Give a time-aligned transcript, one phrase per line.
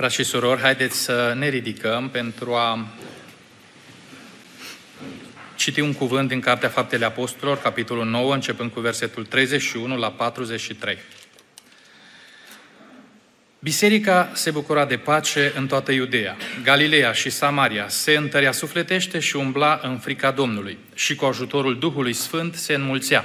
[0.00, 2.86] Frați și surori, haideți să ne ridicăm pentru a
[5.56, 10.98] citi un cuvânt din Cartea Faptele Apostolilor, capitolul 9, începând cu versetul 31 la 43.
[13.58, 16.36] Biserica se bucura de pace în toată Iudeea.
[16.62, 22.12] Galileea și Samaria se întărea sufletește și umbla în frica Domnului și cu ajutorul Duhului
[22.12, 23.24] Sfânt se înmulțea.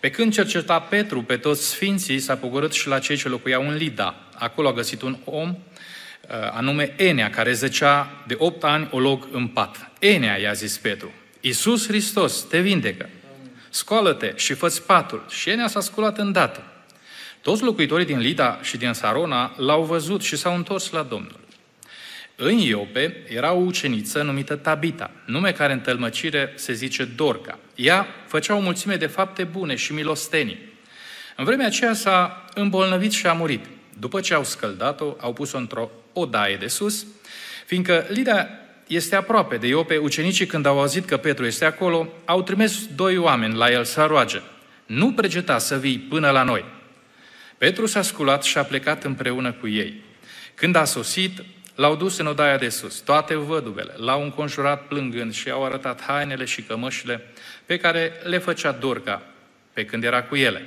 [0.00, 3.76] Pe când cerceta Petru pe toți sfinții, s-a pogorât și la cei ce locuiau în
[3.76, 4.14] Lida.
[4.34, 5.69] Acolo a găsit un om, uh,
[6.52, 9.90] anume Enea, care zăcea de opt ani olog în pat.
[9.98, 13.08] Enea, i-a zis Petru, Iisus Hristos te vindecă.
[13.68, 15.24] Scoală-te și fă patul.
[15.28, 16.62] Și Enea s-a sculat îndată.
[17.42, 21.40] Toți locuitorii din Lida și din Sarona l-au văzut și s-au întors la Domnul.
[22.36, 27.58] În Iope era o uceniță numită Tabita, nume care în tălmăcire se zice Dorca.
[27.74, 30.58] Ea făcea o mulțime de fapte bune și milostenii.
[31.36, 33.64] În vremea aceea s-a îmbolnăvit și a murit.
[34.00, 37.06] După ce au scăldat-o, au pus-o într-o odaie de sus,
[37.66, 38.48] fiindcă Lida
[38.86, 43.16] este aproape de Iope, ucenicii când au auzit că Petru este acolo, au trimis doi
[43.16, 44.40] oameni la el să roage.
[44.86, 46.64] Nu pregeta să vii până la noi.
[47.58, 50.02] Petru s-a sculat și a plecat împreună cu ei.
[50.54, 51.42] Când a sosit,
[51.74, 56.44] L-au dus în odaia de sus, toate văduvele, l-au înconjurat plângând și au arătat hainele
[56.44, 57.26] și cămășile
[57.66, 59.22] pe care le făcea Dorca
[59.72, 60.62] pe când era cu ele.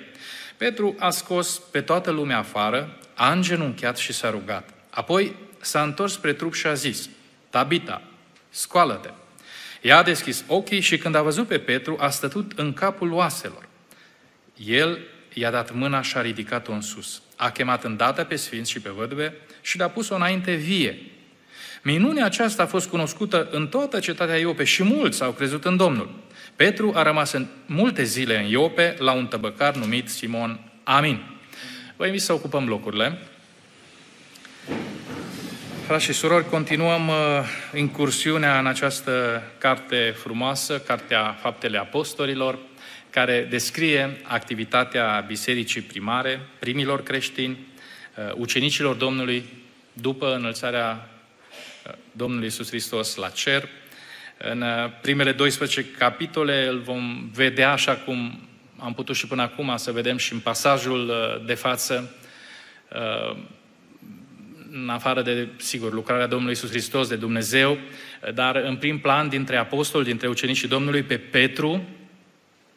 [0.58, 4.70] Petru a scos pe toată lumea afară, a îngenunchiat și s-a rugat.
[4.90, 7.10] Apoi s-a întors spre trup și a zis,
[7.50, 8.02] Tabita,
[8.50, 9.10] scoală-te!
[9.82, 13.68] Ea a deschis ochii și când a văzut pe Petru, a stătut în capul oaselor.
[14.66, 15.00] El
[15.34, 17.22] i-a dat mâna și a ridicat-o în sus.
[17.36, 20.98] A chemat îndată pe sfinți și pe văduve și le-a pus-o înainte vie.
[21.82, 26.10] Minunea aceasta a fost cunoscută în toată cetatea Iope și mulți au crezut în Domnul.
[26.56, 30.72] Petru a rămas în multe zile în Iope la un tăbăcar numit Simon.
[30.84, 31.33] Amin.
[32.04, 33.18] Vă invit să ocupăm locurile.
[35.86, 37.16] Frați și surori, continuăm uh,
[37.76, 42.60] incursiunea în această carte frumoasă, Cartea Faptele Apostolilor,
[43.10, 47.58] care descrie activitatea bisericii primare, primilor creștini,
[48.16, 49.44] uh, ucenicilor Domnului
[49.94, 51.10] după înălțarea
[51.88, 53.68] uh, Domnului Iisus Hristos la cer.
[54.38, 58.48] În uh, primele 12 capitole îl vom vedea așa cum
[58.84, 61.12] am putut și până acum să vedem și în pasajul
[61.46, 62.16] de față,
[64.72, 67.78] în afară de, sigur, lucrarea Domnului Iisus Hristos, de Dumnezeu,
[68.34, 71.84] dar în prim plan dintre apostoli, dintre ucenicii Domnului, pe Petru,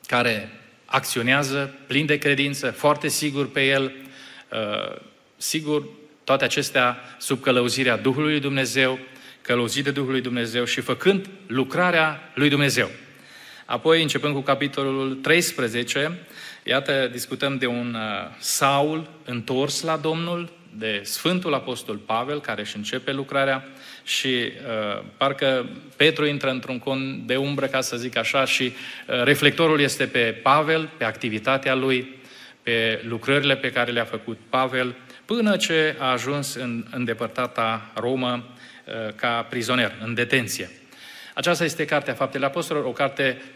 [0.07, 0.51] care
[0.85, 3.93] acționează plin de credință, foarte sigur pe el,
[4.53, 4.97] uh,
[5.37, 5.85] sigur,
[6.25, 8.99] toate acestea sub călăuzirea Duhului Dumnezeu,
[9.43, 12.91] călăuzit de Duhul lui Dumnezeu și făcând lucrarea lui Dumnezeu.
[13.67, 16.19] Apoi, începând cu capitolul 13,
[16.63, 22.77] iată, discutăm de un uh, Saul întors la Domnul, de Sfântul Apostol Pavel, care își
[22.77, 23.69] începe lucrarea
[24.05, 29.23] și uh, parcă Petru intră într-un con de umbră, ca să zic așa, și uh,
[29.23, 32.15] reflectorul este pe Pavel, pe activitatea lui,
[32.63, 34.95] pe lucrările pe care le-a făcut Pavel,
[35.25, 38.45] până ce a ajuns în îndepărtata Romă
[38.85, 40.71] uh, ca prizonier, în detenție.
[41.35, 43.56] Aceasta este Cartea Faptele Apostolilor, o carte uh,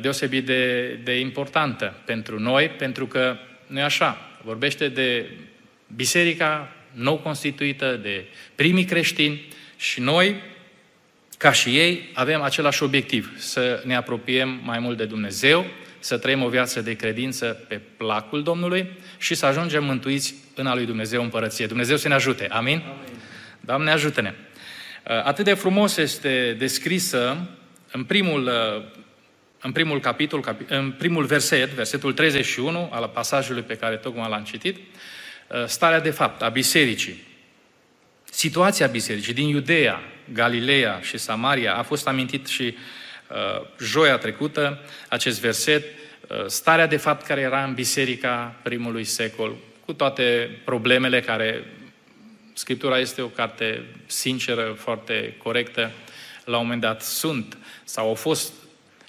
[0.00, 3.36] deosebit de, de importantă pentru noi, pentru că
[3.66, 5.30] nu e așa, vorbește de
[5.94, 8.24] biserica nou constituită, de
[8.54, 10.34] primii creștini și noi,
[11.38, 15.66] ca și ei, avem același obiectiv, să ne apropiem mai mult de Dumnezeu,
[15.98, 18.86] să trăim o viață de credință pe placul Domnului
[19.18, 21.66] și să ajungem mântuiți în a lui Dumnezeu împărăție.
[21.66, 22.46] Dumnezeu să ne ajute.
[22.48, 22.82] Amin?
[22.86, 23.20] Amin.
[23.60, 24.34] Doamne, ajută-ne!
[25.02, 27.48] Atât de frumos este descrisă
[27.92, 28.50] în primul,
[29.60, 34.76] în primul capitol, în primul verset, versetul 31 al pasajului pe care tocmai l-am citit,
[35.54, 37.22] Uh, starea de fapt a bisericii.
[38.24, 40.00] Situația bisericii din Iudeea,
[40.32, 42.74] Galileea și Samaria a fost amintit și
[43.30, 49.56] uh, joia trecută, acest verset, uh, starea de fapt care era în biserica primului secol,
[49.84, 51.64] cu toate problemele care
[52.54, 55.90] Scriptura este o carte sinceră, foarte corectă,
[56.44, 58.52] la un moment dat sunt sau au fost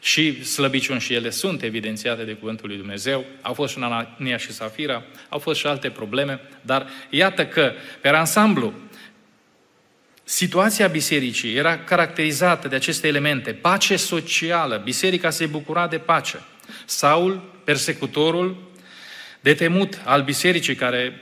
[0.02, 3.26] și slăbiciuni și ele sunt evidențiate de Cuvântul lui Dumnezeu.
[3.42, 7.74] Au fost și în Anania și Safira, au fost și alte probleme, dar iată că,
[8.02, 8.74] pe ansamblu,
[10.24, 13.54] situația bisericii era caracterizată de aceste elemente.
[13.54, 16.40] Pace socială, biserica se bucura de pace.
[16.86, 18.70] Saul, persecutorul,
[19.40, 21.20] de temut al bisericii, care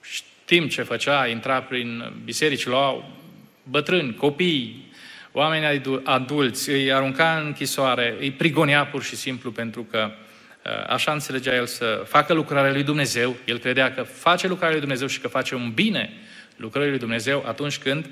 [0.00, 3.20] știm ce făcea, intra prin biserici, luau
[3.62, 4.91] bătrâni, copii,
[5.32, 11.12] oameni adulți, îi arunca în închisoare, îi prigonea pur și simplu pentru că uh, așa
[11.12, 13.36] înțelegea el să facă lucrarea lui Dumnezeu.
[13.44, 16.12] El credea că face lucrarea lui Dumnezeu și că face un bine
[16.56, 18.10] lucrării lui Dumnezeu atunci când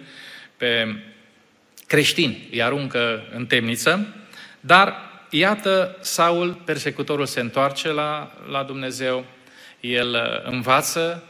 [0.57, 0.97] pe
[1.87, 4.15] creștini îi aruncă în temniță,
[4.61, 4.95] dar
[5.31, 9.25] iată, Saul, persecutorul, se întoarce la, la Dumnezeu,
[9.81, 11.25] el uh, învață,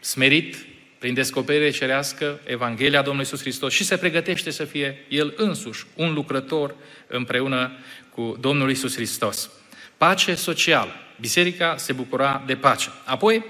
[0.00, 0.56] smerit,
[1.02, 6.12] prin descoperire cerească, Evanghelia Domnului Iisus Hristos și se pregătește să fie el însuși un
[6.12, 6.74] lucrător
[7.06, 7.72] împreună
[8.10, 9.50] cu Domnul Iisus Hristos.
[9.96, 10.90] Pace socială.
[11.20, 12.88] Biserica se bucura de pace.
[13.04, 13.44] Apoi,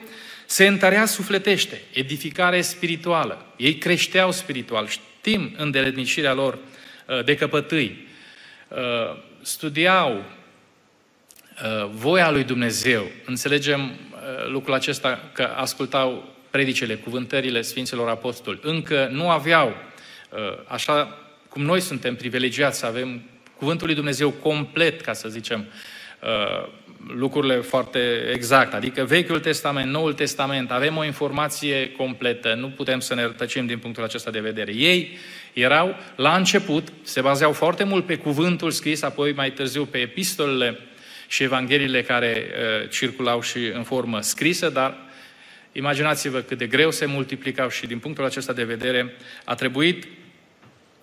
[0.46, 3.46] se întărea sufletește, edificare spirituală.
[3.56, 4.86] Ei creșteau spiritual.
[4.86, 6.58] Știm îndeletnicirea lor
[7.06, 8.06] uh, de căpătâi.
[8.68, 8.78] Uh,
[9.42, 13.10] studiau uh, voia lui Dumnezeu.
[13.24, 13.90] Înțelegem
[14.46, 18.58] lucrul acesta că ascultau predicele, cuvântările Sfinților Apostoli.
[18.62, 19.76] Încă nu aveau,
[20.66, 21.18] așa
[21.48, 23.22] cum noi suntem privilegiați să avem
[23.56, 25.66] cuvântul lui Dumnezeu complet, ca să zicem,
[27.06, 27.98] lucrurile foarte
[28.32, 28.74] exact.
[28.74, 33.78] Adică Vechiul Testament, Noul Testament, avem o informație completă, nu putem să ne tăcem din
[33.78, 34.74] punctul acesta de vedere.
[34.74, 35.18] Ei
[35.52, 40.78] erau, la început, se bazeau foarte mult pe cuvântul scris, apoi mai târziu pe epistolele
[41.28, 44.96] și evangheliile care uh, circulau și în formă scrisă, dar
[45.72, 50.06] imaginați-vă cât de greu se multiplicau și din punctul acesta de vedere a trebuit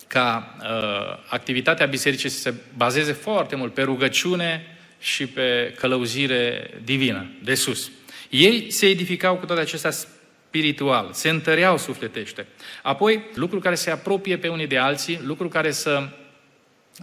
[0.07, 7.29] ca uh, activitatea bisericii să se bazeze foarte mult pe rugăciune, și pe călăuzire divină,
[7.43, 7.91] de sus.
[8.29, 12.45] Ei se edificau cu toate acestea spiritual, se întăreau sufletește.
[12.81, 16.09] Apoi, lucruri care se apropie pe unii de alții, lucruri care să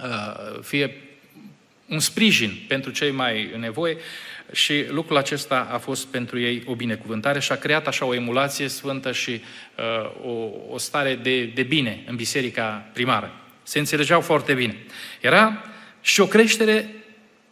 [0.02, 0.96] uh, fie
[1.88, 3.96] un sprijin pentru cei mai în nevoie
[4.56, 8.68] și lucrul acesta a fost pentru ei o binecuvântare și a creat așa o emulație
[8.68, 9.40] sfântă și
[9.76, 13.40] uh, o, o stare de, de bine în biserica primară.
[13.62, 14.76] Se înțelegeau foarte bine.
[15.20, 15.64] Era
[16.00, 16.94] și o creștere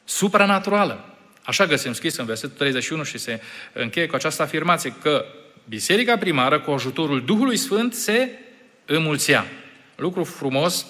[0.05, 1.17] supranaturală.
[1.43, 3.41] Așa găsim scris în versetul 31 și se
[3.73, 5.25] încheie cu această afirmație că
[5.69, 8.31] biserica primară, cu ajutorul Duhului Sfânt, se
[8.85, 9.47] înmulțea.
[9.97, 10.87] Lucru frumos,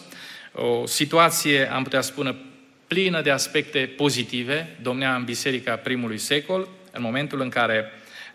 [0.52, 2.36] o situație, am putea spune,
[2.86, 7.92] plină de aspecte pozitive, domnea în biserica primului secol, în momentul în care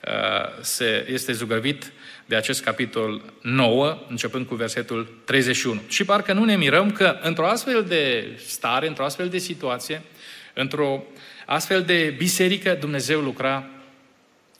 [0.07, 1.91] uh, se, este zugrăvit
[2.25, 5.81] de acest capitol 9, începând cu versetul 31.
[5.87, 10.01] Și parcă nu ne mirăm că într-o astfel de stare, într-o astfel de situație,
[10.59, 11.03] Într-o
[11.45, 13.69] astfel de biserică, Dumnezeu lucra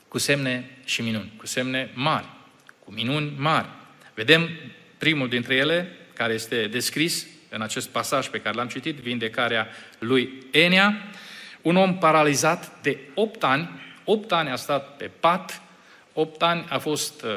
[0.07, 2.25] cu semne și minuni, cu semne mari,
[2.83, 3.67] cu minuni mari.
[4.13, 4.49] Vedem
[4.97, 9.67] primul dintre ele, care este descris în acest pasaj pe care l-am citit, vindecarea
[9.99, 10.97] lui Enia,
[11.61, 13.69] un om paralizat de 8 ani,
[14.03, 15.61] 8 ani a stat pe pat,
[16.13, 17.29] 8 ani a fost uh,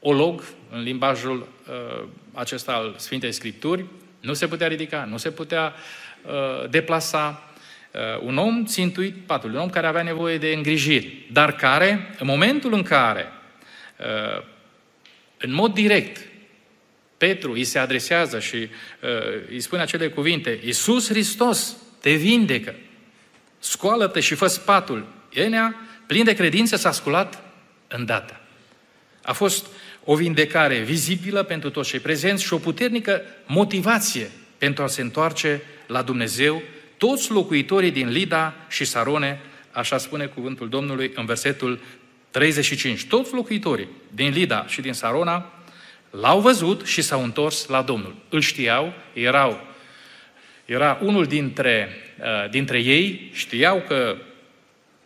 [0.00, 1.38] olog în limbajul
[1.68, 2.04] uh,
[2.34, 3.84] acesta al Sfintei Scripturi,
[4.20, 5.74] nu se putea ridica, nu se putea
[6.26, 7.50] uh, deplasa,
[7.94, 12.26] Uh, un om țintuit patul, un om care avea nevoie de îngrijiri, dar care, în
[12.26, 13.26] momentul în care,
[13.98, 14.42] uh,
[15.38, 16.26] în mod direct,
[17.20, 18.68] Petru îi se adresează și uh,
[19.50, 22.74] îi spune acele cuvinte, Iisus Hristos te vindecă,
[23.58, 25.06] scoală-te și fă spatul.
[25.32, 25.74] Enea,
[26.06, 27.42] plin de credință, s-a sculat
[27.88, 28.40] îndată.
[29.22, 29.66] A fost
[30.04, 35.62] o vindecare vizibilă pentru toți cei prezenți și o puternică motivație pentru a se întoarce
[35.86, 36.62] la Dumnezeu
[36.96, 41.80] toți locuitorii din Lida și Sarone, așa spune cuvântul Domnului în versetul
[42.30, 43.04] 35.
[43.04, 45.52] Toți locuitorii din Lida și din Sarona
[46.10, 48.14] l-au văzut și s-au întors la Domnul.
[48.28, 49.60] Îl știau, erau,
[50.64, 51.88] era unul dintre,
[52.20, 54.16] uh, dintre ei, știau că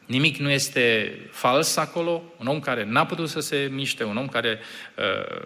[0.06, 4.28] nimic nu este fals acolo, un om care n-a putut să se miște, un om
[4.28, 4.58] care,
[4.98, 5.42] uh,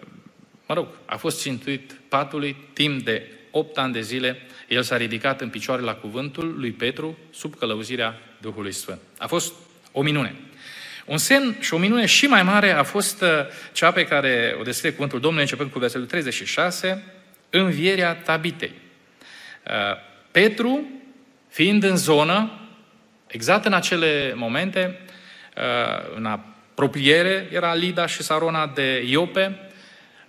[0.65, 4.37] mă rog, a fost țintuit patului timp de 8 ani de zile,
[4.67, 8.99] el s-a ridicat în picioare la cuvântul lui Petru sub călăuzirea Duhului Sfânt.
[9.17, 9.53] A fost
[9.91, 10.35] o minune.
[11.09, 13.29] Un semn și o minune și mai mare a fost uh,
[13.71, 17.03] cea pe care o descrie cuvântul Domnului începând cu versetul 36,
[17.49, 18.71] învierea Tabitei.
[19.67, 19.73] Uh,
[20.31, 20.83] Petru,
[21.47, 22.51] fiind în zonă,
[23.27, 24.99] exact în acele momente,
[25.57, 29.59] uh, în apropiere, era Lida și Sarona de Iope,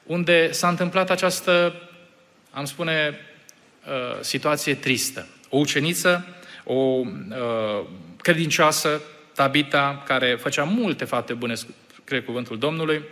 [0.03, 1.75] unde s-a întâmplat această,
[2.51, 3.19] am spune,
[3.87, 5.27] Uh, situație tristă.
[5.49, 6.27] O uceniță,
[6.65, 7.07] o uh,
[8.17, 9.01] credincioasă,
[9.41, 11.55] Tabita, care făcea multe fapte bune,
[12.05, 13.03] cred cuvântul Domnului,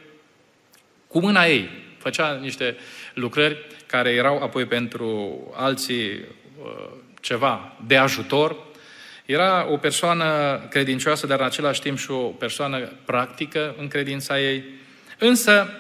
[1.07, 1.69] cu mâna ei
[1.99, 2.77] făcea niște
[3.15, 6.89] lucrări care erau apoi pentru alții uh,
[7.21, 8.57] ceva de ajutor.
[9.27, 14.65] Era o persoană credincioasă, dar în același timp și o persoană practică în credința ei.
[15.19, 15.71] Însă,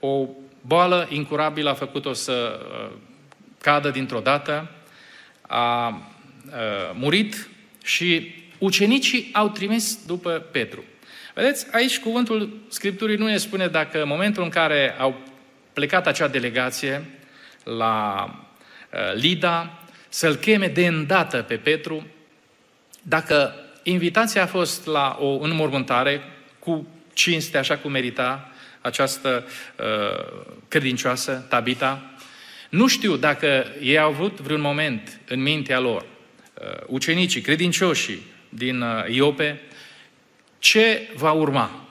[0.00, 0.28] o
[0.60, 2.96] boală incurabilă a făcut-o să uh,
[3.60, 4.70] cadă dintr-o dată,
[5.40, 6.02] a, a
[6.94, 7.48] murit
[7.84, 10.84] și ucenicii au trimis după Petru.
[11.34, 15.20] Vedeți, aici cuvântul Scripturii nu ne spune dacă în momentul în care au
[15.72, 17.04] plecat acea delegație
[17.64, 18.24] la
[18.92, 22.06] uh, Lida, să-l cheme de îndată pe Petru,
[23.02, 26.20] dacă invitația a fost la o înmormântare
[26.58, 29.46] cu cinste, așa cum merita această
[29.76, 32.10] uh, credincioasă, Tabita,
[32.70, 38.80] nu știu dacă ei au avut vreun moment în mintea lor, uh, ucenicii, credincioșii din
[38.80, 39.60] uh, Iope,
[40.58, 41.88] ce va urma.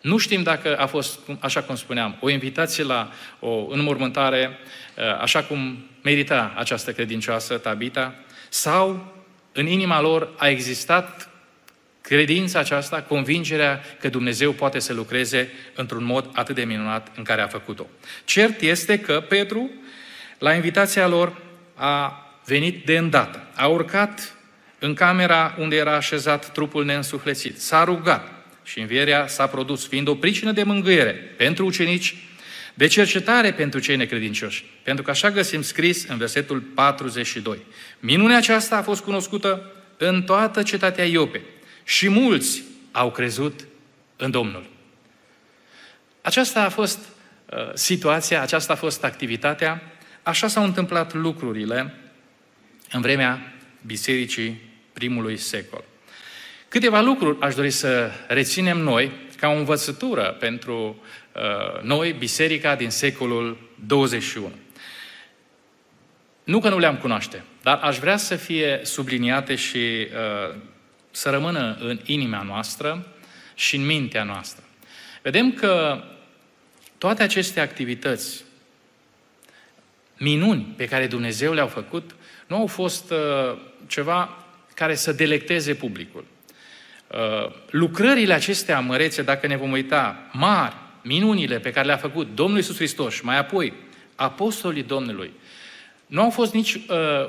[0.00, 4.58] Nu știm dacă a fost, așa cum spuneam, o invitație la o înmormântare,
[4.96, 8.14] uh, așa cum merita această credincioasă, Tabita,
[8.48, 9.14] sau
[9.52, 11.30] în inima lor a existat
[12.00, 17.40] credința aceasta, convingerea că Dumnezeu poate să lucreze într-un mod atât de minunat în care
[17.40, 17.86] a făcut-o.
[18.24, 19.70] Cert este că Petru,
[20.38, 21.36] la invitația lor,
[21.74, 23.46] a venit de îndată.
[23.54, 24.34] A urcat
[24.82, 27.60] în camera unde era așezat trupul neînsuflețit.
[27.60, 28.32] S-a rugat
[28.62, 32.16] și învierea s-a produs, fiind o pricină de mângâiere pentru ucenici,
[32.74, 34.64] de cercetare pentru cei necredincioși.
[34.82, 37.58] Pentru că așa găsim scris în versetul 42.
[37.98, 41.40] Minunea aceasta a fost cunoscută în toată cetatea Iope
[41.84, 43.66] și mulți au crezut
[44.16, 44.66] în Domnul.
[46.22, 49.82] Aceasta a fost uh, situația, aceasta a fost activitatea,
[50.22, 51.94] așa s-au întâmplat lucrurile
[52.90, 53.52] în vremea
[53.86, 54.69] bisericii
[55.00, 55.84] primului secol.
[56.68, 61.02] Câteva lucruri aș dori să reținem noi ca o învățătură pentru
[61.34, 64.52] uh, noi, biserica din secolul 21.
[66.44, 70.56] Nu că nu le-am cunoaște, dar aș vrea să fie subliniate și uh,
[71.10, 73.06] să rămână în inima noastră
[73.54, 74.62] și în mintea noastră.
[75.22, 76.02] Vedem că
[76.98, 78.44] toate aceste activități,
[80.18, 82.14] minuni pe care Dumnezeu le-au făcut,
[82.46, 84.39] nu au fost uh, ceva
[84.80, 86.24] care să delecteze publicul.
[87.06, 92.56] Uh, lucrările acestea mărețe, dacă ne vom uita, mari, minunile pe care le-a făcut Domnul
[92.56, 93.72] Iisus Hristos și mai apoi
[94.14, 95.30] apostolii Domnului,
[96.06, 96.82] nu au fost nici uh,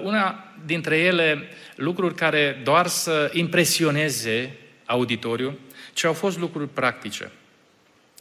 [0.04, 4.56] una dintre ele lucruri care doar să impresioneze
[4.86, 5.58] auditoriu,
[5.94, 7.32] ci au fost lucruri practice.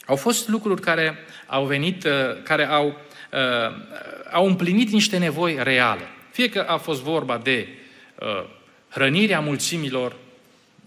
[0.07, 3.75] Au fost lucruri care au venit, uh, care au, uh,
[4.31, 6.09] au împlinit niște nevoi reale.
[6.31, 7.69] Fie că a fost vorba de
[8.21, 8.59] uh,
[8.91, 10.17] hrănirea mulțimilor,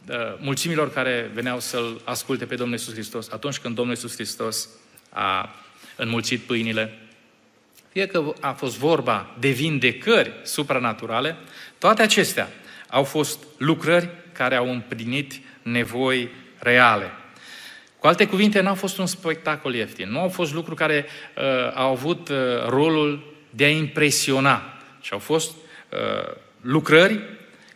[0.10, 4.70] uh, mulțimilor care veneau să-L asculte pe Domnul Iisus Hristos atunci când Domnul Iisus Hristos
[5.10, 5.56] a
[5.96, 6.98] înmulțit pâinile,
[7.92, 11.36] fie că a fost vorba de vindecări supranaturale,
[11.78, 12.50] toate acestea
[12.88, 17.12] au fost lucrări care au împlinit nevoi reale.
[18.00, 21.06] Cu alte cuvinte, nu au fost un spectacol ieftin, nu au fost lucruri care
[21.38, 21.44] uh,
[21.74, 27.20] au avut uh, rolul de a impresiona, ci au fost uh, lucrări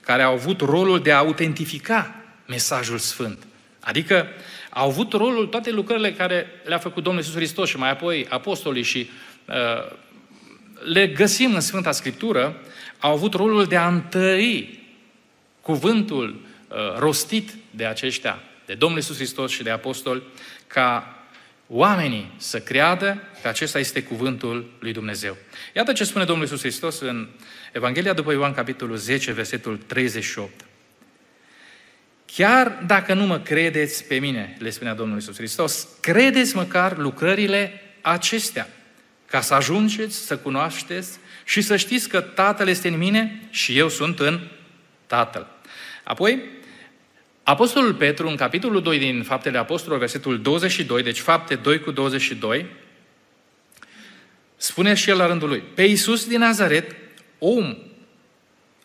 [0.08, 3.38] care au avut rolul de a autentifica mesajul sfânt.
[3.80, 4.28] Adică
[4.70, 8.84] au avut rolul toate lucrările care le-a făcut Domnul Iisus Hristos și mai apoi apostolii
[8.84, 9.10] și
[9.46, 9.92] uh,
[10.84, 12.62] le găsim în Sfânta Scriptură,
[13.00, 14.80] au avut rolul de a întări
[15.62, 16.36] cuvântul
[16.68, 20.22] uh, rostit de aceștia, de Domnul Iisus Hristos și de apostoli,
[20.68, 21.17] ca
[21.68, 25.38] oamenii să creadă că acesta este cuvântul lui Dumnezeu.
[25.76, 27.28] Iată ce spune Domnul Iisus Hristos în
[27.72, 30.66] Evanghelia după Ioan, capitolul 10, versetul 38.
[32.26, 37.82] Chiar dacă nu mă credeți pe mine, le spunea Domnul Iisus Hristos, credeți măcar lucrările
[38.02, 38.70] acestea,
[39.26, 43.90] ca să ajungeți să cunoașteți și să știți că Tatăl este în mine și eu
[43.90, 44.40] sunt în
[45.08, 45.48] Tatăl.
[46.04, 46.42] Apoi,
[47.48, 52.66] Apostolul Petru, în capitolul 2 din Faptele Apostolilor, versetul 22, deci Fapte 2 cu 22,
[54.58, 56.96] spune și el la rândul lui, pe Iisus din Nazaret,
[57.40, 57.78] om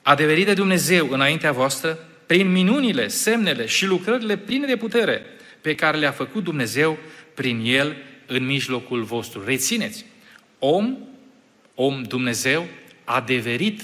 [0.03, 5.23] adeverit de Dumnezeu înaintea voastră, prin minunile, semnele și lucrările pline de putere
[5.61, 6.99] pe care le-a făcut Dumnezeu
[7.35, 9.45] prin El în mijlocul vostru.
[9.45, 10.05] Rețineți,
[10.59, 10.99] om,
[11.75, 12.67] om Dumnezeu,
[13.05, 13.83] adeverit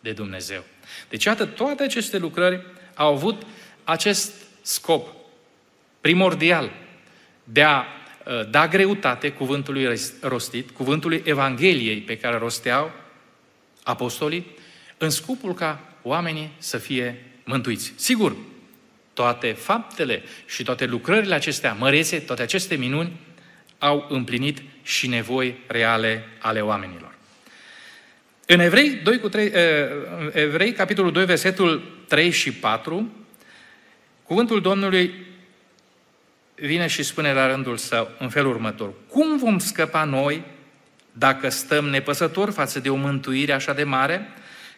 [0.00, 0.64] de Dumnezeu.
[1.08, 2.60] Deci, iată, toate aceste lucrări
[2.94, 3.42] au avut
[3.86, 5.08] acest scop
[6.00, 6.70] primordial
[7.44, 12.92] de a uh, da greutate cuvântului rostit, cuvântului Evangheliei pe care rosteau
[13.82, 14.46] apostolii,
[14.98, 17.92] în scopul ca oamenii să fie mântuiți.
[17.96, 18.36] Sigur,
[19.12, 23.12] toate faptele și toate lucrările acestea mărețe, toate aceste minuni,
[23.78, 27.14] au împlinit și nevoi reale ale oamenilor.
[28.46, 29.52] În Evrei, 2 cu 3, eh,
[30.32, 33.10] Evrei, capitolul 2, versetul 3 și 4,
[34.26, 35.14] cuvântul Domnului
[36.54, 38.92] vine și spune la rândul său în felul următor.
[39.08, 40.42] Cum vom scăpa noi
[41.12, 44.28] dacă stăm nepăsători față de o mântuire așa de mare,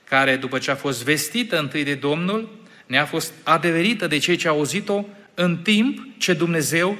[0.05, 2.49] care, după ce a fost vestită întâi de Domnul,
[2.87, 6.97] ne-a fost adeverită de cei ce au auzit-o în timp ce Dumnezeu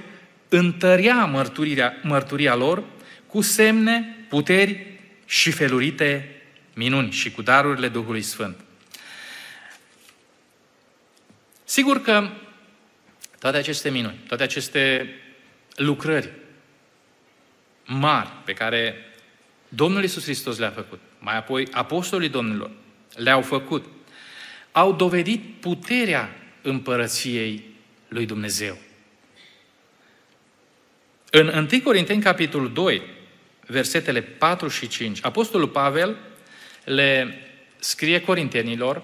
[0.49, 2.83] întărea mărturirea, mărturia lor
[3.27, 4.87] cu semne, puteri
[5.27, 6.29] și felurite
[6.75, 8.57] minuni și cu darurile Duhului Sfânt.
[11.69, 12.29] Sigur că
[13.39, 15.15] toate aceste minuni, toate aceste
[15.75, 16.31] lucrări
[17.85, 18.95] mari pe care
[19.69, 22.71] Domnul Iisus Hristos le-a făcut, mai apoi apostolii Domnilor
[23.15, 23.85] le-au făcut,
[24.73, 27.65] au dovedit puterea împărăției
[28.09, 28.79] lui Dumnezeu.
[31.31, 33.03] În 1 Corinteni, capitolul 2,
[33.67, 36.17] versetele 4 și 5, Apostolul Pavel
[36.85, 37.39] le
[37.79, 39.03] scrie corintenilor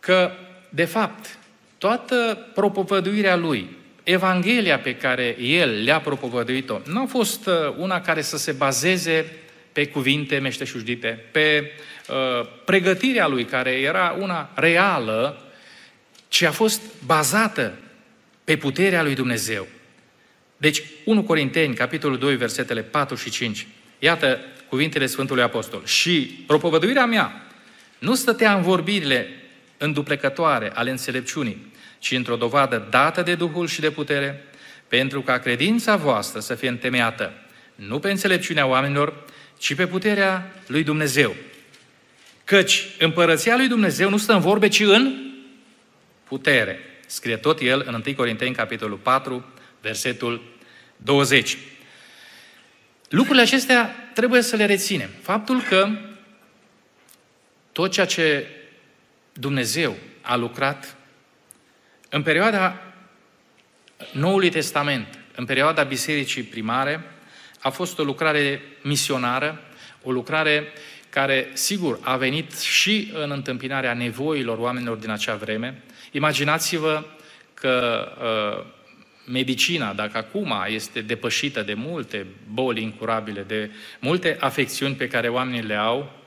[0.00, 0.32] că,
[0.74, 1.38] de fapt,
[1.78, 8.22] toată propovăduirea lui, Evanghelia pe care el le-a propovăduit-o, nu a fost uh, una care
[8.22, 9.32] să se bazeze
[9.72, 11.72] pe cuvinte meșteșugite, pe
[12.08, 15.42] uh, pregătirea lui, care era una reală,
[16.28, 17.78] ci a fost bazată
[18.44, 19.66] pe puterea lui Dumnezeu.
[20.56, 23.66] Deci, 1 Corinteni, capitolul 2, versetele 4 și 5.
[23.98, 24.38] Iată
[24.68, 25.82] cuvintele Sfântului Apostol.
[25.84, 27.46] Și propovăduirea mea
[27.98, 29.28] nu stătea în vorbirile
[29.82, 34.44] înduplecătoare ale înțelepciunii, ci într-o dovadă dată de Duhul și de putere,
[34.88, 37.32] pentru ca credința voastră să fie întemeiată
[37.74, 39.24] nu pe înțelepciunea oamenilor,
[39.58, 41.34] ci pe puterea lui Dumnezeu.
[42.44, 45.32] Căci împărăția lui Dumnezeu nu stă în vorbe, ci în
[46.24, 46.78] putere.
[47.06, 49.44] Scrie tot el în 1 Corinteni, capitolul 4,
[49.80, 50.42] versetul
[50.96, 51.58] 20.
[53.08, 55.08] Lucrurile acestea trebuie să le reținem.
[55.22, 55.88] Faptul că
[57.72, 58.46] tot ceea ce
[59.32, 60.96] Dumnezeu a lucrat
[62.08, 62.82] în perioada
[64.12, 67.04] Noului Testament, în perioada Bisericii primare,
[67.60, 69.60] a fost o lucrare misionară,
[70.02, 70.72] o lucrare
[71.10, 75.82] care, sigur, a venit și în întâmpinarea nevoilor oamenilor din acea vreme.
[76.10, 77.04] Imaginați-vă
[77.54, 78.64] că uh,
[79.26, 85.62] medicina, dacă acum este depășită de multe boli incurabile, de multe afecțiuni pe care oamenii
[85.62, 86.21] le au,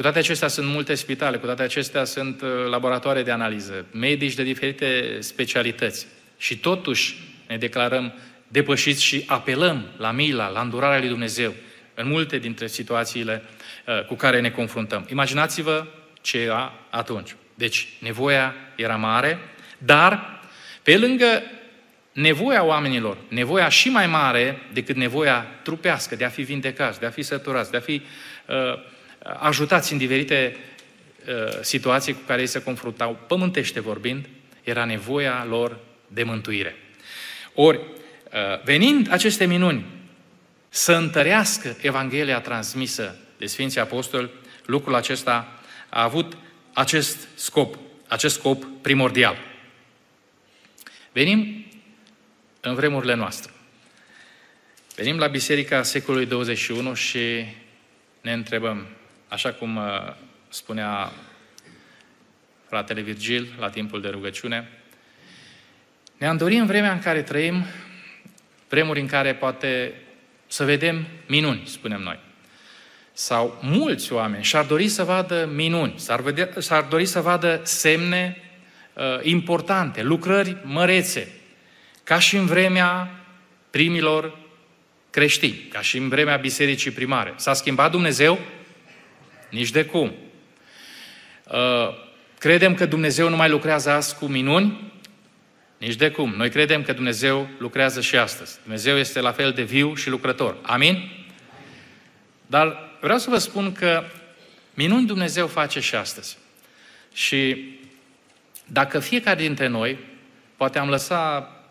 [0.00, 4.34] cu toate acestea sunt multe spitale, cu toate acestea sunt uh, laboratoare de analiză, medici
[4.34, 6.06] de diferite specialități.
[6.38, 7.16] Și totuși
[7.48, 8.12] ne declarăm
[8.48, 11.54] depășiți și apelăm la mila, la îndurarea lui Dumnezeu
[11.94, 13.42] în multe dintre situațiile
[13.86, 15.06] uh, cu care ne confruntăm.
[15.10, 15.86] Imaginați-vă
[16.20, 17.36] ce era atunci.
[17.54, 19.38] Deci, nevoia era mare,
[19.78, 20.40] dar
[20.82, 21.42] pe lângă
[22.12, 27.10] nevoia oamenilor, nevoia și mai mare decât nevoia trupească de a fi vindecați, de a
[27.10, 28.02] fi săturați, de a fi
[28.46, 28.54] uh,
[29.22, 30.56] ajutați în diferite
[31.26, 34.28] uh, situații cu care ei se confruntau, pământește vorbind,
[34.62, 36.76] era nevoia lor de mântuire.
[37.54, 39.84] Ori, uh, venind aceste minuni
[40.68, 44.30] să întărească Evanghelia transmisă de Sfinții Apostoli,
[44.64, 46.36] lucrul acesta a avut
[46.72, 47.78] acest scop,
[48.08, 49.36] acest scop primordial.
[51.12, 51.66] Venim
[52.60, 53.52] în vremurile noastre.
[54.94, 57.44] Venim la Biserica secolului 21 și
[58.20, 58.86] ne întrebăm,
[59.30, 59.84] așa cum uh,
[60.48, 61.12] spunea
[62.68, 64.68] fratele Virgil la timpul de rugăciune,
[66.18, 67.64] ne-am dorit în vremea în care trăim,
[68.68, 69.92] vremuri în care poate
[70.46, 72.18] să vedem minuni, spunem noi.
[73.12, 78.36] Sau mulți oameni și-ar dori să vadă minuni, s-ar, vedea, s-ar dori să vadă semne
[78.92, 81.32] uh, importante, lucrări mărețe,
[82.04, 83.10] ca și în vremea
[83.70, 84.38] primilor
[85.10, 87.32] creștini, ca și în vremea bisericii primare.
[87.36, 88.38] S-a schimbat Dumnezeu?
[89.50, 90.12] Nici de cum.
[91.46, 91.88] Uh,
[92.38, 94.92] credem că Dumnezeu nu mai lucrează azi cu minuni?
[95.78, 96.34] Nici de cum.
[96.36, 98.58] Noi credem că Dumnezeu lucrează și astăzi.
[98.62, 100.56] Dumnezeu este la fel de viu și lucrător.
[100.62, 101.10] Amin?
[102.46, 104.04] Dar vreau să vă spun că
[104.74, 106.38] minuni Dumnezeu face și astăzi.
[107.12, 107.68] Și
[108.66, 109.98] dacă fiecare dintre noi,
[110.56, 111.70] poate am lăsat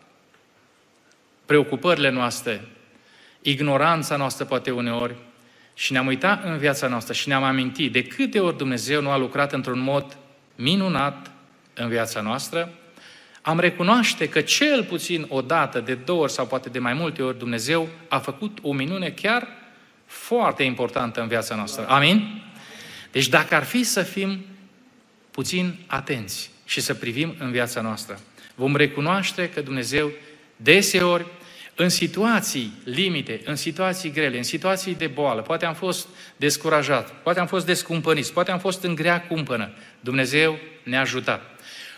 [1.46, 2.60] preocupările noastre,
[3.42, 5.14] ignoranța noastră poate uneori,
[5.80, 9.16] și ne-am uitat în viața noastră și ne-am amintit de câte ori Dumnezeu nu a
[9.16, 10.16] lucrat într-un mod
[10.54, 11.30] minunat
[11.74, 12.72] în viața noastră,
[13.42, 17.22] am recunoaște că cel puțin o dată, de două ori sau poate de mai multe
[17.22, 19.48] ori Dumnezeu a făcut o minune chiar
[20.06, 21.86] foarte importantă în viața noastră.
[21.88, 22.42] Amin?
[23.12, 24.44] Deci dacă ar fi să fim
[25.30, 28.20] puțin atenți și să privim în viața noastră,
[28.54, 30.10] vom recunoaște că Dumnezeu
[30.56, 31.26] deseori
[31.80, 37.40] în situații limite, în situații grele, în situații de boală, poate am fost descurajat, poate
[37.40, 41.42] am fost descumpăniți, poate am fost în grea cumpănă, Dumnezeu ne-a ajutat.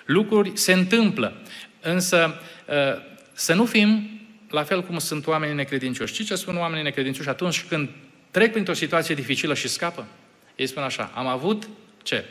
[0.04, 1.42] Lucruri se întâmplă,
[1.80, 6.12] însă ă, să nu fim la fel cum sunt oamenii necredincioși.
[6.12, 7.88] Ce ce spun oamenii necredincioși atunci când
[8.30, 10.06] trec printr-o situație dificilă și scapă?
[10.56, 11.68] Ei spun așa, am avut
[12.02, 12.24] ce?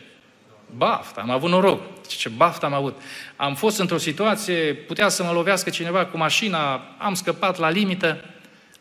[0.77, 2.07] Baft, am avut noroc.
[2.07, 3.01] Ce baft am avut.
[3.35, 8.25] Am fost într-o situație, putea să mă lovească cineva cu mașina, am scăpat la limită.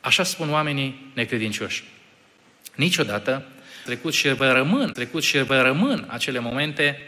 [0.00, 1.84] Așa spun oamenii necredincioși.
[2.74, 3.44] Niciodată
[3.84, 6.98] trecut și vă rămân, trecut și vă rămân acele momente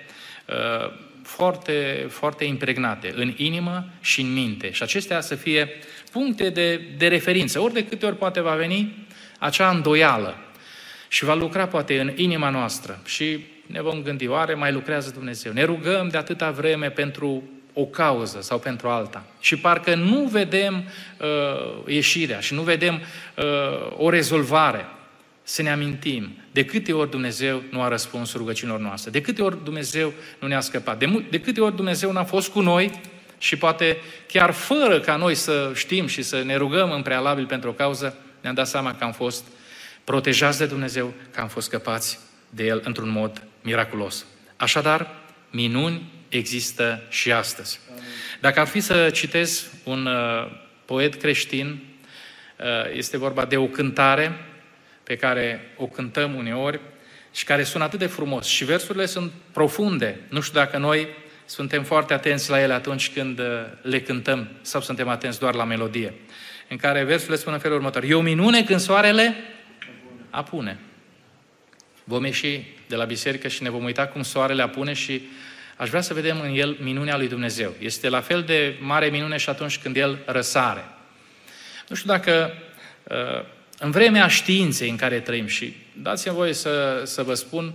[0.47, 0.93] uh,
[1.23, 4.71] foarte, foarte impregnate în inimă și în minte.
[4.71, 5.69] Și acestea să fie
[6.11, 7.61] puncte de, de referință.
[7.61, 9.07] Ori de câte ori poate va veni
[9.39, 10.37] acea îndoială
[11.09, 15.53] și va lucra poate în inima noastră și ne vom gândi, oare mai lucrează Dumnezeu?
[15.53, 19.25] Ne rugăm de atâta vreme pentru o cauză sau pentru alta.
[19.41, 20.85] Și parcă nu vedem
[21.21, 23.45] uh, ieșirea și nu vedem uh,
[23.97, 24.87] o rezolvare.
[25.43, 29.65] Să ne amintim de câte ori Dumnezeu nu a răspuns rugăciunilor noastre, de câte ori
[29.65, 33.01] Dumnezeu nu ne-a scăpat, de, de câte ori Dumnezeu n-a fost cu noi
[33.39, 37.69] și poate chiar fără ca noi să știm și să ne rugăm în prealabil pentru
[37.69, 39.45] o cauză, ne-am dat seama că am fost
[40.05, 42.19] protejați de Dumnezeu, că am fost scăpați
[42.51, 44.27] de El într-un mod miraculos.
[44.57, 45.07] Așadar,
[45.51, 47.81] minuni există și astăzi.
[48.41, 50.51] Dacă ar fi să citez un uh,
[50.85, 51.83] poet creștin,
[52.59, 54.33] uh, este vorba de o cântare
[55.03, 56.81] pe care o cântăm uneori
[57.33, 58.47] și care sună atât de frumos.
[58.47, 60.21] Și versurile sunt profunde.
[60.29, 61.09] Nu știu dacă noi
[61.45, 63.47] suntem foarte atenți la ele atunci când uh,
[63.83, 66.15] le cântăm sau suntem atenți doar la melodie.
[66.69, 68.03] În care versurile spun în felul următor.
[68.03, 69.35] E o minune când soarele
[70.31, 70.79] apune.
[72.05, 72.61] Vom ieși
[72.93, 75.23] de la biserică și ne vom uita cum soarele apune și
[75.77, 77.75] aș vrea să vedem în el minunea lui Dumnezeu.
[77.79, 80.85] Este la fel de mare minune și atunci când el răsare.
[81.89, 82.53] Nu știu dacă
[83.03, 83.45] uh,
[83.79, 87.73] în vremea științei în care trăim și dați-mi voie să, să vă spun,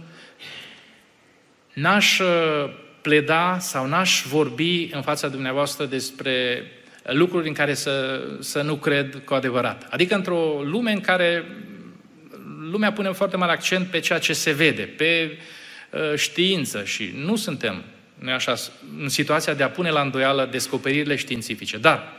[1.73, 2.69] n-aș uh,
[3.01, 6.63] pleda sau n-aș vorbi în fața dumneavoastră despre
[7.03, 9.87] lucruri în care să, să nu cred cu adevărat.
[9.89, 11.45] Adică într-o lume în care
[12.71, 15.37] lumea pune foarte mare accent pe ceea ce se vede, pe
[15.89, 17.83] uh, știință și nu suntem,
[18.19, 18.55] nu așa,
[18.99, 21.77] în situația de a pune la îndoială descoperirile științifice.
[21.77, 22.13] Dar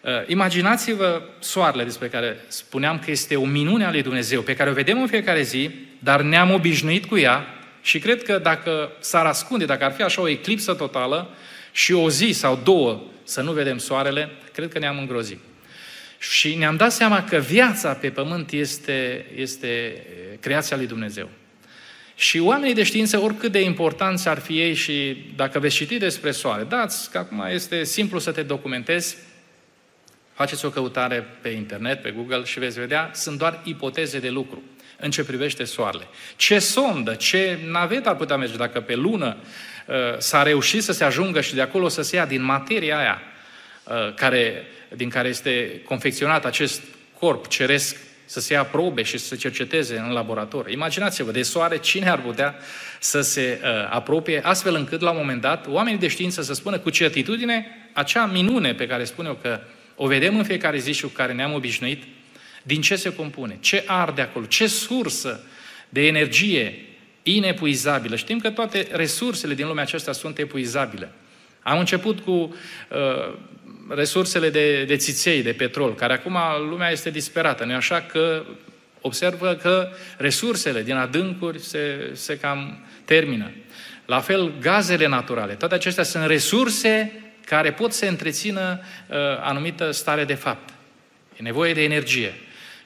[0.00, 4.70] uh, imaginați-vă soarele despre care spuneam că este o minune a lui Dumnezeu, pe care
[4.70, 7.46] o vedem în fiecare zi, dar ne-am obișnuit cu ea
[7.82, 11.28] și cred că dacă s-ar ascunde, dacă ar fi așa o eclipsă totală
[11.72, 15.38] și o zi sau două să nu vedem soarele, cred că ne-am îngrozit.
[16.20, 20.02] Și ne-am dat seama că viața pe pământ este, este
[20.40, 21.28] creația lui Dumnezeu.
[22.14, 26.30] Și oamenii de știință, oricât de importanți ar fi ei și dacă veți citi despre
[26.30, 29.16] soare, dați că acum este simplu să te documentezi,
[30.32, 34.62] faceți o căutare pe internet, pe Google și veți vedea, sunt doar ipoteze de lucru
[34.96, 36.06] în ce privește soarele.
[36.36, 39.36] Ce sondă, ce navet ar putea merge dacă pe lună
[39.86, 43.20] uh, s-a reușit să se ajungă și de acolo să se ia din materia aia
[43.22, 43.38] uh,
[44.14, 44.64] care
[44.96, 46.82] din care este confecționat acest
[47.18, 50.70] corp ceresc să se ia probe și să se cerceteze în laborator.
[50.70, 52.54] Imaginați-vă, de soare, cine ar putea
[53.00, 56.78] să se uh, apropie, astfel încât, la un moment dat, oamenii de știință să spună
[56.78, 59.60] cu certitudine acea minune pe care spun eu că
[59.96, 62.02] o vedem în fiecare zi și cu care ne-am obișnuit,
[62.62, 65.40] din ce se compune, ce arde acolo, ce sursă
[65.88, 66.84] de energie
[67.22, 68.16] inepuizabilă.
[68.16, 71.12] Știm că toate resursele din lumea aceasta sunt epuizabile.
[71.62, 73.34] Am început cu uh,
[73.94, 77.64] resursele de, de țiței, de petrol, care acum lumea este disperată.
[77.64, 78.44] Nu așa că
[79.00, 83.50] observă că resursele din adâncuri se, se cam termină.
[84.06, 85.52] La fel, gazele naturale.
[85.52, 87.12] Toate acestea sunt resurse
[87.44, 90.68] care pot să întrețină uh, anumită stare de fapt.
[91.36, 92.34] E nevoie de energie.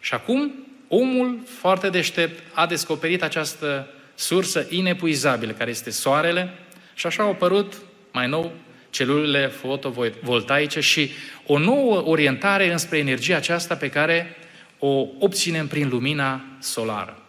[0.01, 0.53] Și acum,
[0.89, 6.55] omul foarte deștept a descoperit această sursă inepuizabilă, care este soarele,
[6.95, 7.75] și așa au apărut
[8.13, 8.53] mai nou
[8.95, 11.11] celulele fotovoltaice și
[11.47, 14.37] o nouă orientare înspre energia aceasta pe care
[14.79, 17.23] o obținem prin lumina solară.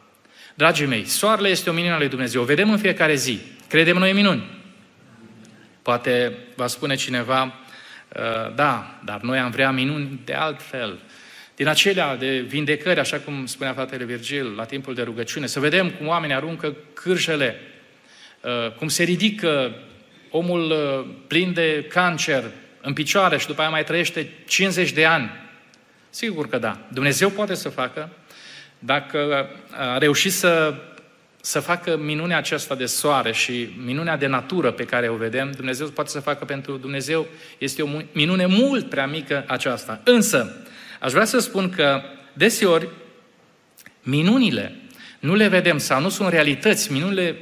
[0.53, 2.41] Dragii mei, soarele este o minune a lui Dumnezeu.
[2.41, 3.39] O vedem în fiecare zi.
[3.67, 4.43] Credem noi în minuni.
[5.81, 10.99] Poate va spune cineva, uh, da, dar noi am vrea minuni de altfel.
[11.55, 15.89] Din acelea de vindecări, așa cum spunea fratele Virgil, la timpul de rugăciune, să vedem
[15.89, 17.59] cum oamenii aruncă cârjele,
[18.41, 19.75] uh, cum se ridică
[20.37, 22.43] omul uh, plin de cancer
[22.81, 25.31] în picioare și după aia mai trăiește 50 de ani?
[26.09, 26.77] Sigur că da.
[26.87, 28.09] Dumnezeu poate să facă
[28.79, 30.73] dacă a reușit să,
[31.41, 35.87] să facă minunea aceasta de soare și minunea de natură pe care o vedem, Dumnezeu
[35.87, 37.27] poate să facă pentru Dumnezeu.
[37.57, 40.01] Este o minune mult prea mică aceasta.
[40.03, 40.65] Însă,
[40.99, 42.01] aș vrea să spun că
[42.33, 42.87] deseori
[44.03, 44.75] minunile
[45.19, 47.35] nu le vedem sau nu sunt realități, minunile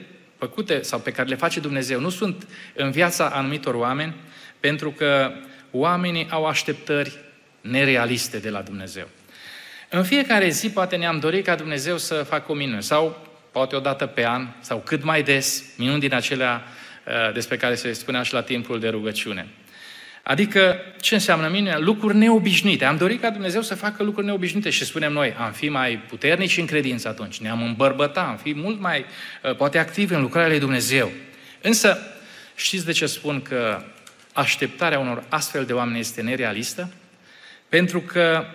[0.43, 4.13] făcute sau pe care le face Dumnezeu nu sunt în viața anumitor oameni,
[4.59, 5.31] pentru că
[5.71, 7.17] oamenii au așteptări
[7.61, 9.07] nerealiste de la Dumnezeu.
[9.89, 13.79] În fiecare zi poate ne-am dorit ca Dumnezeu să facă o minune sau poate o
[13.79, 18.23] dată pe an sau cât mai des, minuni din acelea uh, despre care se spunea
[18.23, 19.47] și la timpul de rugăciune.
[20.23, 21.77] Adică, ce înseamnă mine?
[21.77, 22.85] Lucruri neobișnuite.
[22.85, 26.57] Am dorit ca Dumnezeu să facă lucruri neobișnuite și spunem noi, am fi mai puternici
[26.57, 29.05] în credință atunci, ne-am îmbărbăta, am fi mult mai,
[29.43, 31.11] uh, poate, activi în lucrarea lui Dumnezeu.
[31.61, 31.97] Însă,
[32.55, 33.83] știți de ce spun că
[34.33, 36.91] așteptarea unor astfel de oameni este nerealistă?
[37.69, 38.45] Pentru că,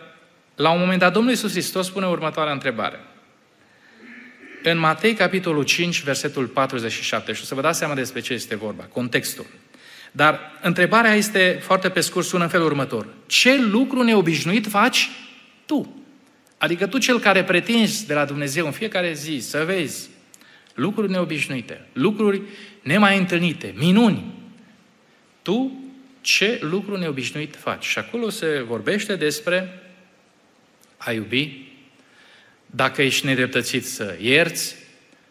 [0.55, 3.01] la un moment dat, Domnul Iisus Hristos spune următoarea întrebare.
[4.63, 8.57] În Matei, capitolul 5, versetul 47, și o să vă dați seama despre ce este
[8.57, 9.47] vorba, contextul.
[10.13, 13.07] Dar întrebarea este, foarte pe scurt, sună în felul următor.
[13.27, 15.11] Ce lucru neobișnuit faci
[15.67, 16.03] tu?
[16.59, 20.09] Adică tu cel care pretinzi de la Dumnezeu în fiecare zi să vezi
[20.75, 22.43] lucruri neobișnuite, lucruri
[22.83, 24.35] nemai întâlnite, minuni.
[25.43, 25.73] Tu
[26.21, 27.85] ce lucru neobișnuit faci?
[27.85, 29.83] Și acolo se vorbește despre
[30.97, 31.67] a iubi,
[32.67, 34.77] dacă ești nedreptățit să ierți,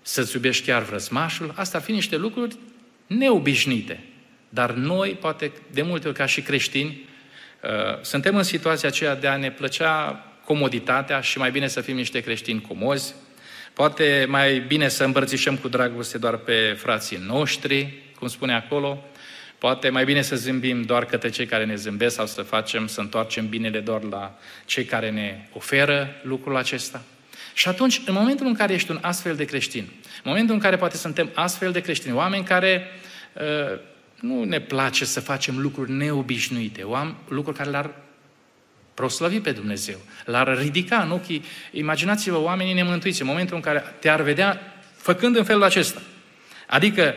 [0.01, 2.55] să-ți iubești chiar vrăzmașul, asta ar fi niște lucruri
[3.07, 4.03] neobișnuite.
[4.49, 7.09] Dar noi, poate de multe ori ca și creștini,
[7.63, 7.69] uh,
[8.01, 12.19] suntem în situația aceea de a ne plăcea comoditatea și mai bine să fim niște
[12.19, 13.13] creștini comozi,
[13.73, 19.03] poate mai bine să îmbărțișăm cu dragoste doar pe frații noștri, cum spune acolo,
[19.57, 22.99] poate mai bine să zâmbim doar către cei care ne zâmbesc sau să facem, să
[22.99, 27.03] întoarcem binele doar la cei care ne oferă lucrul acesta.
[27.53, 30.75] Și atunci, în momentul în care ești un astfel de creștin, în momentul în care
[30.75, 32.87] poate suntem astfel de creștini, oameni care
[33.33, 33.79] uh,
[34.19, 36.85] nu ne place să facem lucruri neobișnuite,
[37.27, 37.91] lucruri care l-ar
[38.93, 41.43] proslăvi pe Dumnezeu, l-ar ridica în ochii.
[41.71, 46.01] Imaginați-vă oamenii nemântuiți în momentul în care te-ar vedea făcând în felul acesta.
[46.67, 47.13] Adică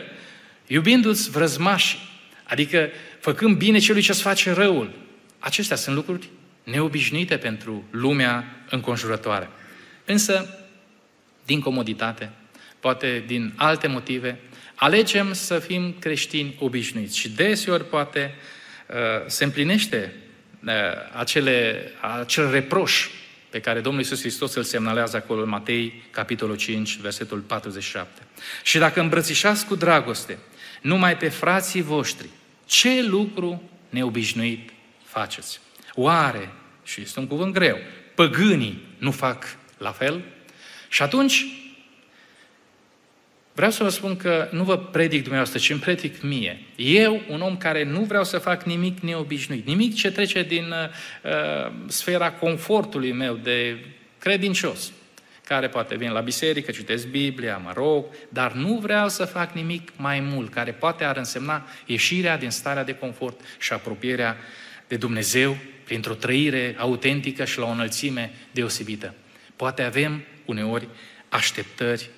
[0.67, 1.97] iubindu-ți vrăzmași,
[2.43, 4.93] adică făcând bine celui ce-ți face răul.
[5.39, 6.29] Acestea sunt lucruri
[6.63, 9.49] neobișnuite pentru lumea înconjurătoare.
[10.05, 10.59] Însă,
[11.45, 12.31] din comoditate,
[12.81, 14.39] poate din alte motive,
[14.81, 18.35] Alegem să fim creștini obișnuiți și deseori poate
[18.87, 18.95] uh,
[19.27, 20.13] se împlinește
[20.65, 20.73] uh,
[21.17, 21.83] acele,
[22.19, 23.09] acel reproș
[23.49, 28.21] pe care Domnul Iisus Hristos îl semnalează acolo în Matei, capitolul 5, versetul 47.
[28.63, 30.37] Și dacă îmbrățișați cu dragoste
[30.81, 32.27] numai pe frații voștri,
[32.65, 34.69] ce lucru neobișnuit
[35.03, 35.59] faceți?
[35.93, 36.49] Oare,
[36.83, 37.77] și este un cuvânt greu,
[38.15, 40.21] păgânii nu fac la fel?
[40.89, 41.45] Și atunci
[43.53, 46.59] Vreau să vă spun că nu vă predic dumneavoastră, ci îmi predic mie.
[46.75, 51.71] Eu, un om care nu vreau să fac nimic neobișnuit, nimic ce trece din uh,
[51.87, 53.85] sfera confortului meu de
[54.17, 54.91] credincios,
[55.43, 59.91] care poate vin la biserică, citesc Biblia, mă rog, dar nu vreau să fac nimic
[59.95, 64.37] mai mult, care poate ar însemna ieșirea din starea de confort și apropierea
[64.87, 69.13] de Dumnezeu printr-o trăire autentică și la o înălțime deosebită.
[69.55, 70.87] Poate avem uneori
[71.29, 72.09] așteptări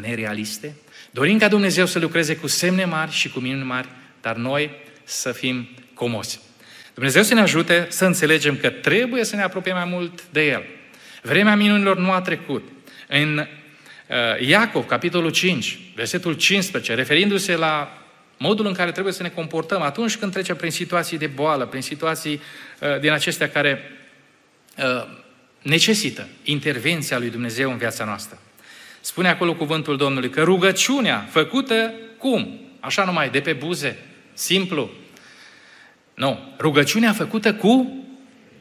[0.00, 0.74] nerealiste.
[1.10, 3.88] Dorim ca Dumnezeu să lucreze cu semne mari și cu minuni mari,
[4.20, 4.70] dar noi
[5.04, 6.40] să fim comozi.
[6.94, 10.62] Dumnezeu să ne ajute să înțelegem că trebuie să ne apropiem mai mult de El.
[11.22, 12.68] Vremea minunilor nu a trecut.
[13.08, 18.02] În uh, Iacov, capitolul 5, versetul 15, referindu-se la
[18.38, 21.82] modul în care trebuie să ne comportăm atunci când trecem prin situații de boală, prin
[21.82, 22.40] situații
[22.80, 23.90] uh, din acestea care
[24.78, 25.06] uh,
[25.62, 28.38] necesită intervenția lui Dumnezeu în viața noastră.
[29.04, 32.60] Spune acolo cuvântul Domnului că rugăciunea făcută cum?
[32.80, 33.98] Așa numai, de pe buze,
[34.32, 34.90] simplu.
[36.14, 38.04] Nu, rugăciunea făcută cu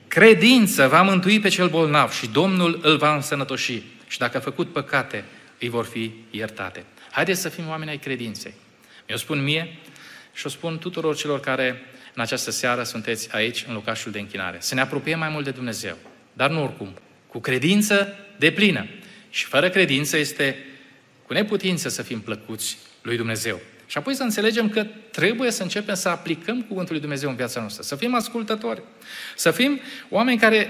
[0.08, 3.82] credință va mântui pe cel bolnav și Domnul îl va însănătoși.
[4.08, 5.23] Și dacă a făcut păcate,
[5.60, 6.84] îi vor fi iertate.
[7.12, 8.53] Haideți să fim oameni ai credinței.
[9.08, 9.77] Mi-o spun mie
[10.34, 11.82] și o spun tuturor celor care
[12.13, 14.58] în această seară sunteți aici, în locașul de închinare.
[14.60, 15.95] Să ne apropiem mai mult de Dumnezeu,
[16.34, 16.93] dar nu oricum,
[17.27, 18.86] cu credință de plină.
[19.34, 20.58] Și fără credință este
[21.26, 23.60] cu neputință să fim plăcuți lui Dumnezeu.
[23.86, 27.60] Și apoi să înțelegem că trebuie să începem să aplicăm Cuvântul lui Dumnezeu în viața
[27.60, 28.82] noastră, să fim ascultători,
[29.36, 30.69] să fim oameni care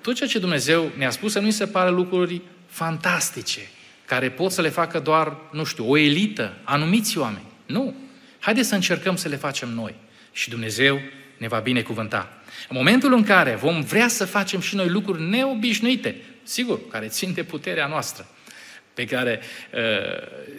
[0.00, 3.60] tot ceea ce Dumnezeu ne-a spus să nu-i se pară lucruri fantastice,
[4.04, 7.46] care pot să le facă doar, nu știu, o elită, anumiți oameni.
[7.66, 7.94] Nu.
[8.38, 9.94] Haideți să încercăm să le facem noi.
[10.32, 11.00] Și Dumnezeu
[11.36, 12.42] ne va binecuvânta.
[12.68, 17.32] În momentul în care vom vrea să facem și noi lucruri neobișnuite, sigur, care țin
[17.32, 18.26] de puterea noastră,
[18.94, 19.40] pe care
[19.74, 19.80] uh,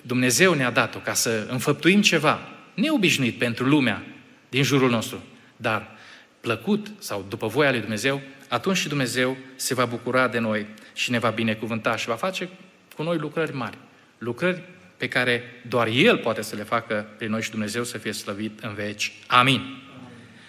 [0.02, 2.40] Dumnezeu ne-a dat-o ca să înfăptuim ceva
[2.74, 4.04] neobișnuit pentru lumea
[4.50, 5.24] din jurul nostru,
[5.56, 5.92] dar
[6.40, 11.12] plăcut sau după voia lui Dumnezeu, atunci și Dumnezeu se va bucura de noi și
[11.12, 12.50] ne va binecuvânta și va face
[12.96, 13.78] cu noi lucrări mari.
[14.18, 14.62] Lucrări
[14.98, 18.60] pe care doar El poate să le facă prin noi și Dumnezeu să fie slăvit
[18.60, 19.12] în veci.
[19.28, 19.84] Amin.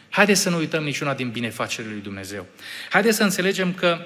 [0.08, 2.46] Haideți să nu uităm niciuna din binefacerile lui Dumnezeu.
[2.90, 3.98] Haideți să înțelegem că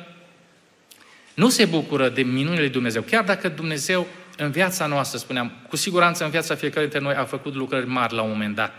[1.40, 3.03] nu se bucură de minunile lui Dumnezeu.
[3.03, 7.24] Chiar dacă Dumnezeu în viața noastră, spuneam, cu siguranță în viața fiecare dintre noi a
[7.24, 8.72] făcut lucrări mari la un moment dat.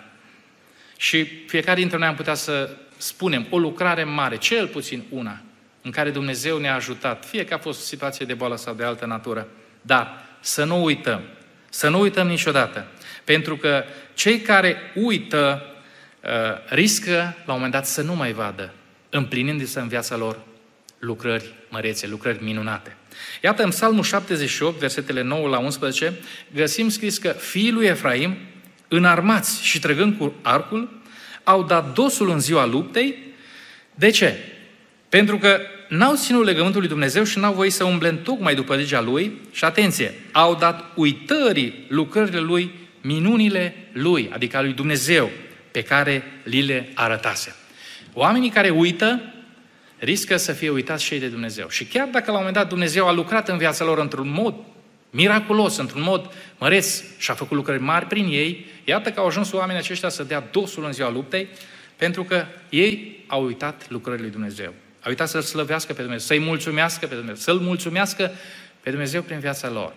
[0.97, 5.41] Și fiecare dintre noi am putea să spunem o lucrare mare, cel puțin una,
[5.81, 8.83] în care Dumnezeu ne-a ajutat, fie că a fost o situație de boală sau de
[8.83, 9.47] altă natură.
[9.81, 11.21] Dar să nu uităm,
[11.69, 12.85] să nu uităm niciodată,
[13.23, 15.61] pentru că cei care uită
[16.23, 16.29] uh,
[16.69, 17.13] riscă
[17.45, 18.73] la un moment dat să nu mai vadă,
[19.09, 20.49] împlinindu-se în viața lor
[21.01, 22.95] lucrări mărețe, lucrări minunate.
[23.43, 26.13] Iată, în Psalmul 78, versetele 9 la 11,
[26.53, 28.37] găsim scris că fiii lui Efraim,
[28.87, 31.01] înarmați și trăgând cu arcul,
[31.43, 33.15] au dat dosul în ziua luptei.
[33.95, 34.37] De ce?
[35.09, 35.59] Pentru că
[35.89, 39.37] n-au ținut legământul lui Dumnezeu și n-au voit să umble în tocmai după legea lui
[39.51, 45.29] și, atenție, au dat uitării lucrările lui, minunile lui, adică a lui Dumnezeu,
[45.71, 47.55] pe care li le arătase.
[48.13, 49.21] Oamenii care uită
[50.03, 51.69] riscă să fie uitați și ei de Dumnezeu.
[51.69, 54.55] Și chiar dacă la un moment dat Dumnezeu a lucrat în viața lor într-un mod
[55.09, 59.51] miraculos, într-un mod măreț și a făcut lucrări mari prin ei, iată că au ajuns
[59.51, 61.47] oamenii aceștia să dea dosul în ziua luptei,
[61.95, 64.73] pentru că ei au uitat lucrările lui Dumnezeu.
[65.01, 68.31] Au uitat să-L slăvească pe Dumnezeu, să-i mulțumească pe Dumnezeu, să-L mulțumească
[68.81, 69.93] pe Dumnezeu prin viața lor.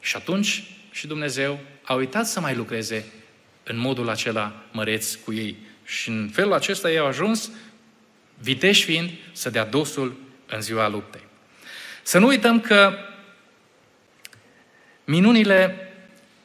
[0.00, 3.04] Și atunci și Dumnezeu a uitat să mai lucreze
[3.64, 5.56] în modul acela măreț cu ei.
[5.84, 7.50] Și în felul acesta ei au ajuns,
[8.40, 11.20] viteși fiind, să dea dosul în ziua luptei.
[12.02, 12.94] Să nu uităm că
[15.04, 15.88] minunile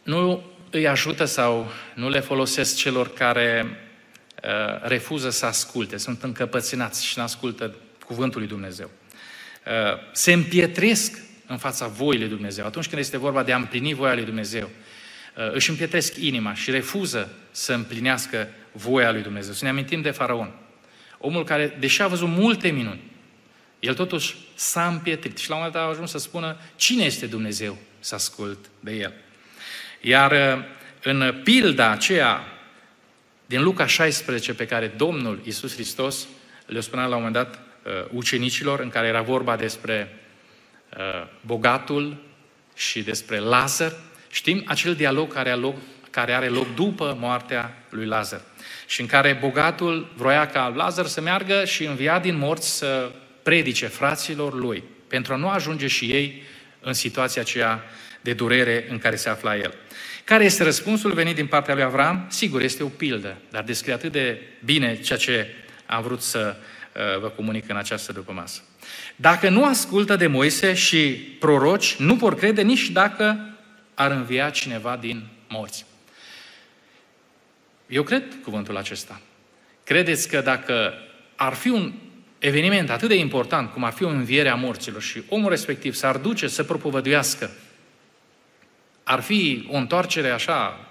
[0.04, 3.66] nu îi ajută sau nu le folosesc celor care
[4.44, 8.90] uh, refuză să asculte, sunt încăpățânați și nu ascultă cuvântul lui Dumnezeu.
[9.66, 9.72] Uh,
[10.12, 12.66] se împietresc în fața voii lui Dumnezeu.
[12.66, 14.70] Atunci când este vorba de a împlini voia lui Dumnezeu,
[15.38, 19.54] uh, își împietresc inima și refuză să împlinească voia lui Dumnezeu.
[19.54, 20.54] Să ne amintim de Faraon.
[21.26, 23.02] Omul care, deși a văzut multe minuni,
[23.80, 27.26] el totuși s-a împietrit și la un moment dat a ajuns să spună cine este
[27.26, 29.14] Dumnezeu să ascult de el.
[30.02, 30.64] Iar uh,
[31.04, 32.44] în pilda aceea
[33.46, 36.28] din Luca 16 pe care Domnul Iisus Hristos
[36.66, 40.20] le spunea la un moment dat uh, ucenicilor, în care era vorba despre
[40.98, 42.18] uh, bogatul
[42.76, 43.94] și despre Lazar,
[44.32, 45.76] știm acel dialog care are loc,
[46.10, 48.42] care are loc după moartea lui Lazar
[48.86, 53.12] și în care bogatul vroia ca Lazar să meargă și învia din morți să
[53.44, 56.44] predice fraților lui, pentru a nu ajunge și ei
[56.80, 57.84] în situația aceea
[58.22, 59.74] de durere în care se afla el.
[60.24, 62.28] Care este răspunsul venit din partea lui Avram?
[62.30, 65.48] Sigur, este o pildă, dar descrie atât de bine ceea ce
[65.86, 68.62] am vrut să uh, vă comunic în această după masă.
[69.16, 70.98] Dacă nu ascultă de Moise și
[71.40, 73.56] proroci, nu vor crede nici dacă
[73.94, 75.86] ar învia cineva din morți.
[77.88, 79.22] Eu cred cuvântul acesta.
[79.84, 80.94] Credeți că dacă
[81.36, 81.94] ar fi un
[82.40, 86.18] eveniment atât de important cum ar fi o înviere a morților și omul respectiv s-ar
[86.18, 87.52] duce să propovăduiască,
[89.04, 90.88] ar fi o întoarcere așa,